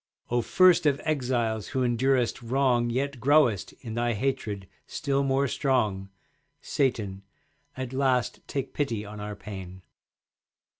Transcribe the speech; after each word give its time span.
O 0.31 0.41
first 0.41 0.87
of 0.87 0.99
exiles 1.03 1.67
who 1.67 1.83
endurest 1.83 2.41
wrong, 2.41 2.89
Yet 2.89 3.19
growest, 3.19 3.73
in 3.81 3.93
thy 3.93 4.13
hatred, 4.13 4.67
still 4.87 5.21
more 5.21 5.47
strong, 5.47 6.09
Satan, 6.59 7.21
at 7.77 7.93
last 7.93 8.39
take 8.47 8.73
pity 8.73 9.05
on 9.05 9.19
our 9.19 9.35
pain! 9.35 9.83